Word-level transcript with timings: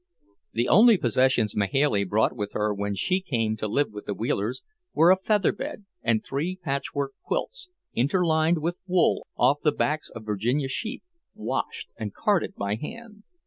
The 0.53 0.67
only 0.67 0.97
possessions 0.97 1.55
Mahailey 1.55 2.03
brought 2.05 2.35
with 2.35 2.53
her 2.53 2.73
when 2.73 2.95
she 2.95 3.21
came 3.21 3.55
to 3.57 3.67
live 3.67 3.91
with 3.91 4.05
the 4.07 4.15
Wheelers, 4.15 4.63
were 4.95 5.11
a 5.11 5.15
feather 5.15 5.51
bed 5.51 5.85
and 6.01 6.23
three 6.25 6.55
patchwork 6.55 7.11
quilts, 7.21 7.69
interlined 7.93 8.63
with 8.63 8.79
wool 8.87 9.27
off 9.37 9.61
the 9.63 9.71
backs 9.71 10.09
of 10.09 10.25
Virginia 10.25 10.69
sheep, 10.69 11.03
washed 11.35 11.93
and 11.99 12.15
carded 12.15 12.55
by 12.55 12.77
hand. 12.77 13.21